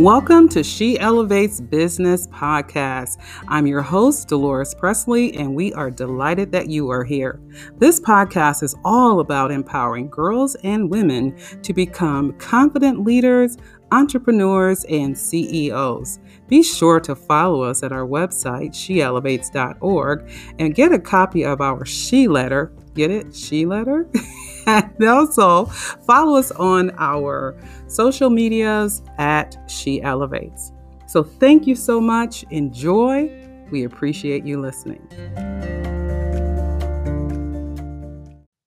[0.00, 3.18] Welcome to She Elevates Business Podcast.
[3.48, 7.38] I'm your host, DeLores Pressley, and we are delighted that you are here.
[7.76, 13.58] This podcast is all about empowering girls and women to become confident leaders,
[13.92, 16.18] entrepreneurs, and CEOs.
[16.48, 21.84] Be sure to follow us at our website, sheelevates.org, and get a copy of our
[21.84, 22.72] She Letter.
[22.94, 23.36] Get it?
[23.36, 24.08] She Letter?
[24.98, 25.66] and also
[26.06, 27.56] follow us on our
[27.88, 30.72] social medias at She Elevates.
[31.06, 32.44] So thank you so much.
[32.50, 33.30] Enjoy.
[33.70, 35.02] We appreciate you listening.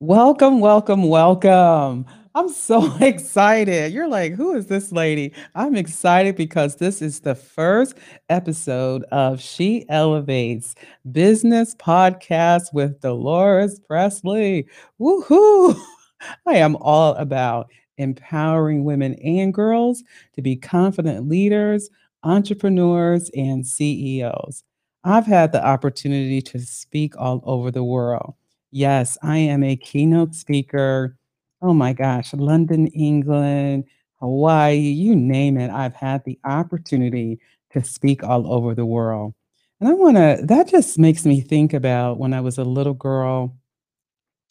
[0.00, 2.06] Welcome, welcome, welcome.
[2.40, 3.92] I'm so excited.
[3.92, 5.34] You're like, who is this lady?
[5.54, 7.98] I'm excited because this is the first
[8.30, 10.74] episode of She Elevates
[11.12, 14.66] Business Podcast with DeLores Pressley.
[14.98, 15.78] Woohoo!
[16.46, 17.68] I am all about
[17.98, 20.02] empowering women and girls
[20.34, 21.90] to be confident leaders,
[22.22, 24.64] entrepreneurs, and CEOs.
[25.04, 28.32] I've had the opportunity to speak all over the world.
[28.70, 31.18] Yes, I am a keynote speaker.
[31.62, 33.84] Oh my gosh, London, England,
[34.20, 35.70] Hawaii, you name it.
[35.70, 37.38] I've had the opportunity
[37.72, 39.34] to speak all over the world.
[39.80, 42.94] And I want to, that just makes me think about when I was a little
[42.94, 43.56] girl.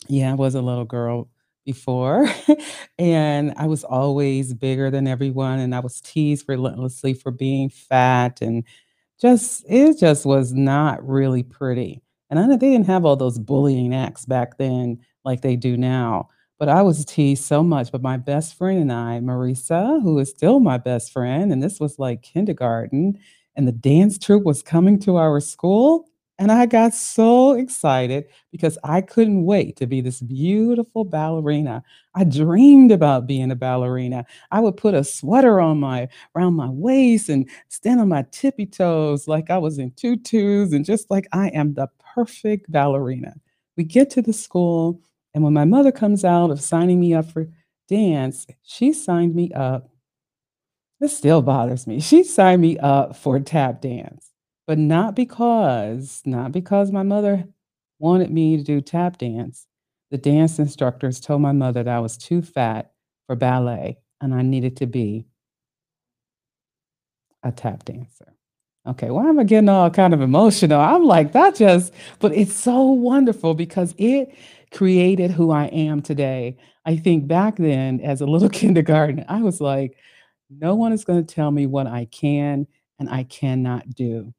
[0.07, 1.29] Yeah, I was a little girl
[1.65, 2.27] before,
[2.99, 8.41] and I was always bigger than everyone, and I was teased relentlessly for being fat,
[8.41, 8.63] and
[9.21, 12.01] just it just was not really pretty.
[12.29, 15.77] And I know they didn't have all those bullying acts back then like they do
[15.77, 16.29] now,
[16.59, 17.91] but I was teased so much.
[17.91, 21.79] But my best friend and I, Marisa, who is still my best friend, and this
[21.79, 23.17] was like kindergarten,
[23.55, 26.05] and the dance troupe was coming to our school.
[26.37, 31.83] And I got so excited because I couldn't wait to be this beautiful ballerina.
[32.15, 34.25] I dreamed about being a ballerina.
[34.51, 38.65] I would put a sweater on my around my waist and stand on my tippy
[38.65, 43.33] toes like I was in tutus and just like I am the perfect ballerina.
[43.75, 45.01] We get to the school,
[45.33, 47.47] and when my mother comes out of signing me up for
[47.87, 49.89] dance, she signed me up.
[50.99, 51.99] This still bothers me.
[51.99, 54.31] She signed me up for tap dance.
[54.67, 57.45] But not because not because my mother
[57.97, 59.65] wanted me to do tap dance.
[60.11, 62.91] The dance instructors told my mother that I was too fat
[63.27, 65.25] for ballet and I needed to be
[67.43, 68.33] a tap dancer.
[68.87, 70.79] Okay, why am I getting all kind of emotional?
[70.79, 74.33] I'm like, that just, but it's so wonderful because it
[74.71, 76.57] created who I am today.
[76.85, 79.97] I think back then, as a little kindergarten, I was like,
[80.49, 82.67] no one is going to tell me what I can
[82.99, 84.33] and I cannot do.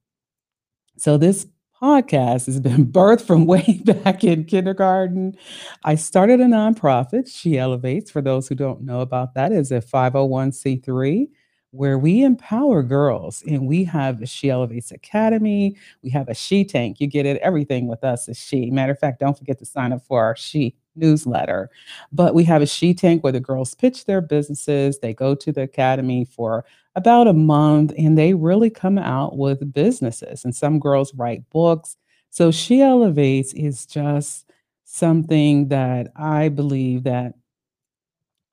[0.96, 1.46] So this
[1.80, 5.36] podcast has been birthed from way back in kindergarten.
[5.84, 9.80] I started a nonprofit, She Elevates, for those who don't know about that, is a
[9.80, 11.28] 501c3
[11.72, 15.76] where we empower girls and we have a She Elevates Academy.
[16.02, 17.00] We have a She Tank.
[17.00, 18.70] You get it, everything with us is She.
[18.70, 21.70] Matter of fact, don't forget to sign up for our She newsletter.
[22.12, 24.98] But we have a She Tank where the girls pitch their businesses.
[24.98, 26.64] They go to the academy for
[26.96, 30.44] about a month and they really come out with businesses.
[30.44, 31.96] And some girls write books.
[32.30, 34.50] So She Elevates is just
[34.84, 37.34] something that I believe that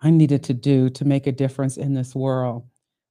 [0.02, 2.64] I needed to do to make a difference in this world.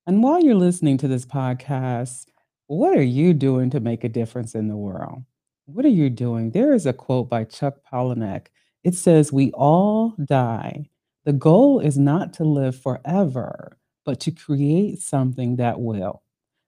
[0.08, 2.26] And while you're listening to this podcast,
[2.68, 5.24] what are you doing to make a difference in the world?
[5.64, 6.52] What are you doing?
[6.52, 8.46] There is a quote by Chuck Palahniuk.
[8.84, 10.90] It says, We all die.
[11.24, 16.22] The goal is not to live forever, but to create something that will.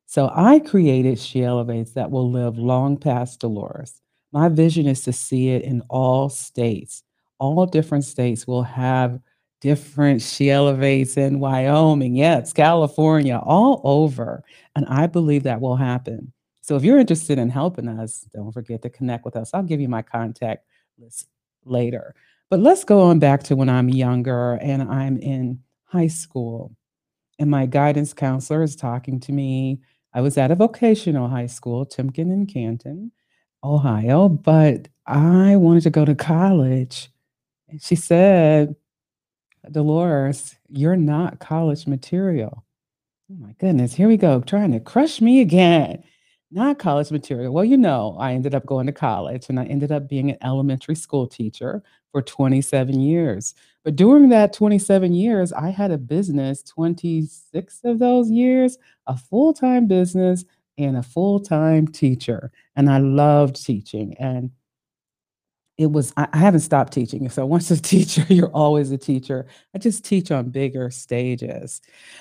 [0.06, 4.00] So I created She Elevates that will live long past DeLores.
[4.32, 7.04] My vision is to see it in all states.
[7.38, 9.20] All different states will have
[9.60, 12.16] different She Elevates in Wyoming.
[12.16, 14.42] It's California, all over.
[14.76, 16.32] And I believe that will happen.
[16.60, 19.50] So if you're interested in helping us, don't forget to connect with us.
[19.54, 20.66] I'll give you my contact
[20.98, 21.28] list
[21.64, 22.14] later.
[22.50, 26.74] But let's go on back to when I'm younger and I'm in high school
[27.38, 29.80] and my guidance counselor is talking to me.
[30.14, 33.12] I was at a vocational high school, Timken in Canton,
[33.62, 37.10] Ohio, but I wanted to go to college.
[37.68, 38.74] And she said,
[39.72, 42.64] DeLores, you're not college material.
[43.30, 46.02] Oh my goodness, here we go, trying to crush me again.
[46.50, 47.52] Not college material.
[47.52, 50.38] Well, you know, I ended up going to college and I ended up being an
[50.42, 53.54] elementary school teacher for 27 years.
[53.84, 59.52] But during that 27 years, I had a business, 26 of those years, a full
[59.52, 60.44] time business
[60.78, 62.50] and a full time teacher.
[62.76, 64.14] And I loved teaching.
[64.18, 64.50] And
[65.78, 67.28] it was, I, I haven't stopped teaching.
[67.30, 69.46] So once a teacher, you're always a teacher.
[69.74, 71.80] I just teach on bigger stages.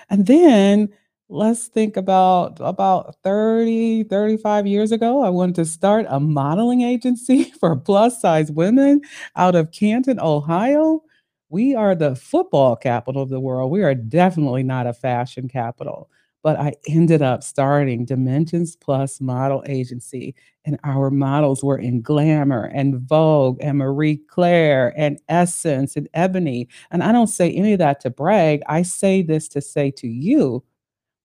[0.09, 0.89] And then
[1.29, 7.43] let's think about about 30, 35 years ago, I wanted to start a modeling agency
[7.59, 9.01] for plus size women
[9.35, 11.03] out of Canton, Ohio.
[11.49, 13.71] We are the football capital of the world.
[13.71, 16.09] We are definitely not a fashion capital.
[16.47, 20.33] But I ended up starting Dimensions Plus Model Agency,
[20.63, 26.69] and our models were in Glamour and Vogue and Marie Claire and Essence and Ebony.
[26.89, 28.61] And I don't say any of that to brag.
[28.67, 30.63] I say this to say to you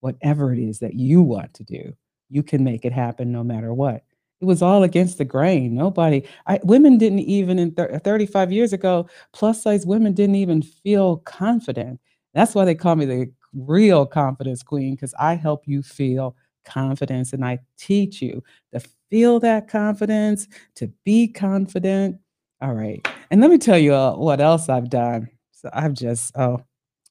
[0.01, 1.95] whatever it is that you want to do,
[2.29, 4.03] you can make it happen no matter what.
[4.41, 5.77] It was all against the grain.
[5.77, 10.63] Nobody I women didn't even in thir 35 years ago, plus size women didn't even
[10.63, 12.01] feel confident.
[12.35, 17.33] That's why they call me the real confidence queen because I help you feel confidence
[17.33, 22.19] and I teach you to feel that confidence, to be confident.
[22.61, 23.07] All right.
[23.31, 25.29] And let me tell you, uh, what else I've done.
[25.53, 26.65] So I've just oh,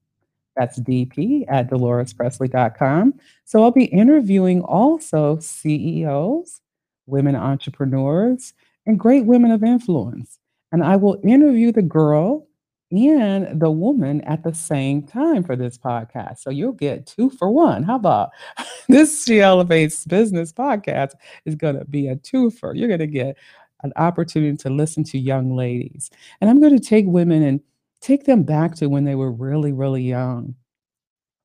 [0.56, 3.14] That's dp@dolorespresley.com.
[3.44, 6.62] So I'll be interviewing also CEOs,
[7.08, 8.54] women entrepreneurs,
[8.86, 10.40] and great women of influence.
[10.72, 12.48] And I will interview the girl
[12.92, 16.40] and the woman at the same time for this podcast.
[16.40, 17.84] So you'll get 2 for 1.
[17.84, 18.32] How about
[18.88, 21.14] this She Elevates Business podcast
[21.46, 22.78] is gonna be a twofer.
[22.78, 23.38] You're gonna get
[23.84, 26.12] an opportunity to listen to young ladies.
[26.42, 27.60] And I'm gonna take women and
[28.02, 30.56] take them back to when they were really, really young.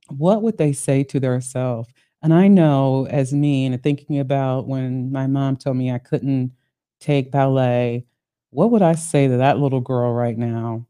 [0.08, 1.88] What would they say to their self?
[2.22, 6.52] And I know as me and thinking about when my mom told me I couldn't
[7.00, 8.06] take ballet,
[8.50, 10.87] what would I say to that little girl right now?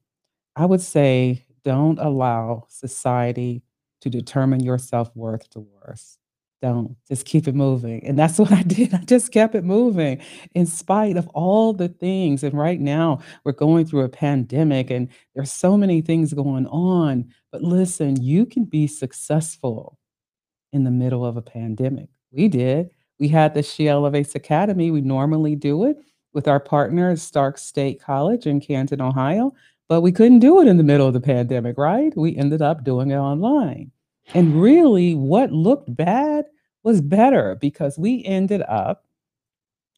[0.57, 3.62] I would say, "Don't allow society
[4.03, 6.19] to determine your self-worth, DeLores.
[6.62, 6.97] Don't.
[7.09, 8.95] Just keep it moving." And that's what I did.
[8.95, 10.21] I just kept it moving
[10.55, 12.43] in spite of all the things.
[12.45, 17.29] And right now, we're going through a pandemic, and there's so many things going on.
[17.53, 19.99] But listen, you can be successful
[20.73, 22.09] in the middle of a pandemic.
[22.33, 22.90] We did.
[23.21, 24.91] We had the She Elevates Academy.
[24.91, 25.99] We normally do it
[26.33, 29.53] with our partner, Stark State College in Canton, Ohio,
[29.89, 32.17] but we couldn't do it in the middle of the pandemic, right?
[32.17, 33.93] We ended up doing it online.
[34.33, 36.47] And really, what looked bad
[36.83, 39.05] was better because we ended up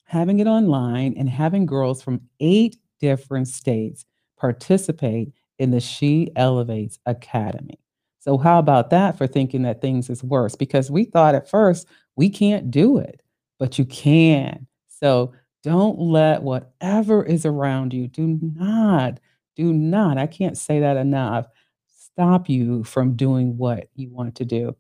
[0.05, 4.05] having it online and having girls from 8 different states
[4.39, 7.79] participate in the She Elevates Academy.
[8.23, 10.55] So how about that for thinking that things is worse?
[10.55, 13.21] Because we thought at first, "We can't do it,"
[13.59, 14.69] but you can.
[14.89, 15.33] So
[15.65, 19.19] don't let whatever is around you, do not,
[19.57, 21.47] do not, I can't say that enough,
[21.89, 24.77] stop you from doing what you want to do.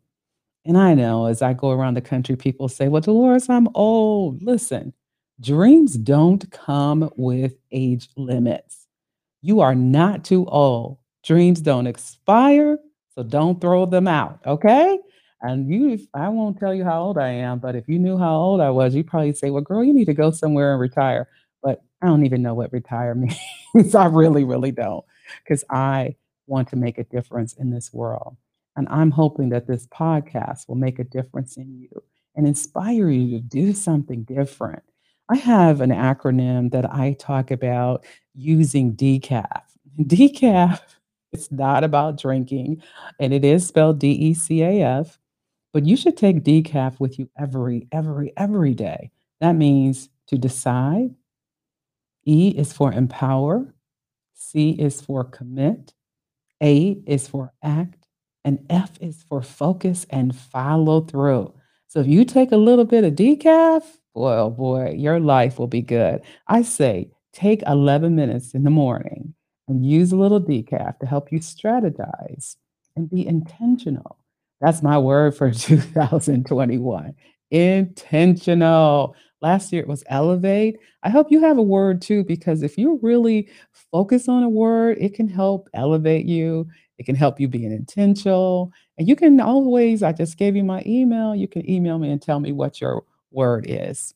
[0.64, 4.42] And I know as I go around the country, people say, "Well, DeLores, I'm old."
[4.42, 4.92] Listen,
[5.40, 8.86] dreams don't come with age limits.
[9.42, 10.98] You are not too old.
[11.24, 12.78] Dreams don't expire,
[13.14, 14.98] so don't throw them out, okay?
[15.42, 18.36] And you, I won't tell you how old I am, but if you knew how
[18.36, 21.28] old I was, you'd probably say, "Well, girl, you need to go somewhere and retire."
[21.62, 23.14] But I don't even know what retire
[23.74, 23.94] means.
[23.94, 25.04] I really, really don't,
[25.42, 26.14] because I
[26.46, 28.36] want to make a difference in this world.
[28.76, 32.02] And I'm hoping that this podcast will make a difference in you
[32.34, 34.82] and inspire you to do something different.
[35.28, 38.04] I have an acronym that I talk about
[38.34, 39.62] using decaf.
[40.00, 40.80] Decaf
[41.32, 42.82] is not about drinking,
[43.18, 45.18] and it is spelled D-E-C-A-F.
[45.72, 49.10] But you should take decaf with you every, every, every day.
[49.40, 51.14] That means to decide.
[52.26, 53.74] E is for empower.
[54.34, 55.94] C is for commit.
[56.62, 58.06] A is for act.
[58.44, 61.54] And F is for focus and follow through.
[61.88, 63.82] So if you take a little bit of decaf,
[64.14, 66.20] boy, oh boy, your life will be good.
[66.46, 69.34] I say take 11 minutes in the morning
[69.72, 72.56] and use a little decaf to help you strategize
[72.94, 74.18] and be intentional.
[74.60, 77.14] That's my word for 2021.
[77.50, 79.16] Intentional.
[79.40, 80.78] Last year it was elevate.
[81.02, 83.48] I hope you have a word too, because if you really
[83.90, 86.68] focus on a word, it can help elevate you.
[86.98, 88.72] It can help you be an intentional.
[88.98, 91.34] And you can always, I just gave you my email.
[91.34, 94.14] You can email me and tell me what your word is.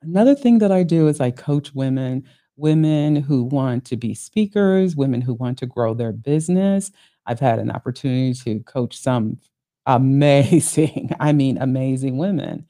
[0.00, 2.24] Another thing that I do is I coach women,
[2.56, 6.90] women who want to be speakers, women who want to grow their business.
[7.26, 9.38] I've had an opportunity to coach some
[9.86, 12.66] amazing, I mean, amazing women.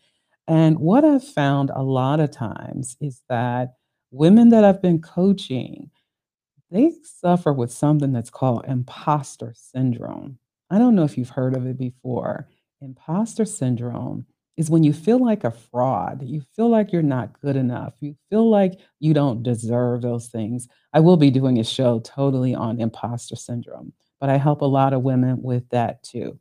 [0.49, 3.75] And what I've found a lot of times is that
[4.11, 5.91] women that I've been coaching,
[6.71, 10.39] they suffer with something that's called imposter syndrome.
[10.71, 12.49] I don't know if you've heard of it before.
[12.81, 14.27] Imposter syndrome
[14.57, 18.17] is when you feel like a fraud, you feel like you're not good enough, you
[18.31, 20.69] feel like you don't deserve those things.
[20.93, 24.93] I will be doing a show totally on imposter syndrome, but I help a lot
[24.93, 26.39] of women with that too.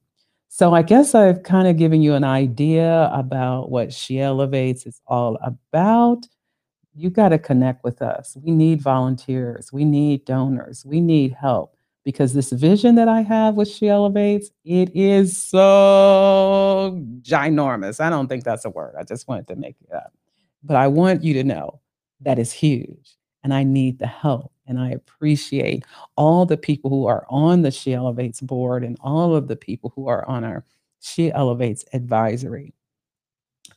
[0.47, 5.01] So I guess I've kind of given you an idea about what She Elevates is
[5.05, 6.25] all about.
[6.93, 8.37] You've got to connect with us.
[8.41, 11.74] We need volunteers, we need donors, we need help
[12.05, 17.99] because this vision that I have with She Elevates, it is so ginormous.
[17.99, 18.93] I don't think that's a word.
[18.97, 20.13] I just wanted to make it up.
[20.63, 21.81] But I want you to know
[22.21, 24.53] that is huge and I need the help.
[24.67, 25.83] And I appreciate
[26.15, 29.91] all the people who are on the She Elevates board and all of the people
[29.95, 30.63] who are on our
[31.01, 32.73] She Elevates advisory.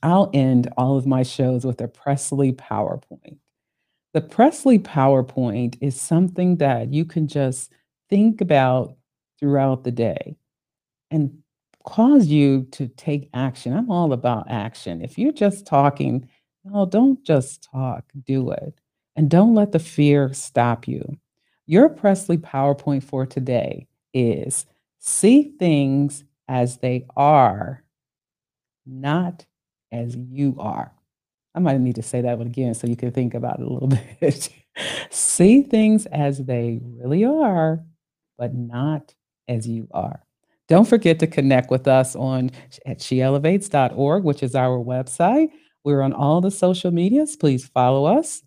[0.03, 3.39] I'll end all of my shows with a Pressley PowerPoint.
[4.15, 7.73] The Pressley PowerPoint is something that you can just
[8.09, 8.97] think about
[9.39, 10.37] throughout the day
[11.11, 11.39] and
[11.85, 13.73] cause you to take action.
[13.73, 15.03] I'm all about action.
[15.03, 16.29] If you're just talking,
[16.65, 18.81] no, don't just talk, do it.
[19.17, 21.19] And don't let the fear stop you.
[21.67, 24.67] Your Pressley PowerPoint for today is
[24.99, 27.83] see things as they are,
[28.87, 29.45] not
[29.93, 30.93] as you are.
[31.55, 33.73] I might need to say that one again so you can think about it a
[33.73, 33.89] little
[34.21, 34.49] bit.
[35.11, 37.85] see things as they really are,
[38.39, 39.15] but not
[39.49, 40.23] as you are.
[40.69, 42.51] Don't forget to connect with us on
[42.87, 45.49] at sheelevates.org, which is our website.
[45.85, 47.37] We're on all the social medias.
[47.37, 48.43] Please follow us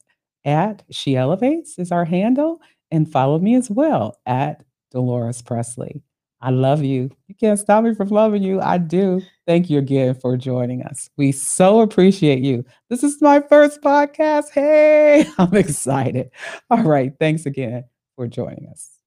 [0.45, 6.03] at She Elevates is our handle, and follow me as well at DeLores Pressley.
[6.41, 7.11] I love you.
[7.27, 8.59] You can't stop me from loving you.
[8.59, 9.21] I do.
[9.45, 11.09] Thank you again for joining us.
[11.15, 12.65] We so appreciate you.
[12.89, 14.49] This is my first podcast.
[14.49, 16.31] Hey, I'm excited.
[16.71, 17.13] All right.
[17.19, 18.97] Thanks again for joining us.